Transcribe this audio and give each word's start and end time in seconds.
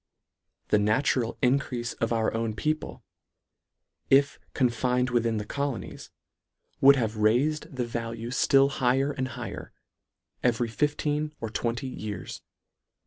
The 0.69 0.79
natural 0.79 1.37
in 1.43 1.59
creafe 1.59 1.93
of 2.01 2.11
our 2.11 2.33
own 2.33 2.55
people, 2.55 3.03
if 4.09 4.39
confined 4.55 5.11
within 5.11 5.35
L 5.35 5.41
82 5.41 5.41
LETTER 5.43 5.43
VIII. 5.43 5.43
the 5.43 5.53
colonies, 5.93 6.09
would 6.81 6.95
have 6.95 7.17
railed 7.17 7.67
the 7.71 7.85
value 7.85 8.31
ftill 8.31 8.71
higher 8.71 9.11
and 9.11 9.27
higher, 9.27 9.71
every 10.41 10.69
fifteen 10.69 11.35
or 11.39 11.51
twenty 11.51 11.85
years. 11.85 12.41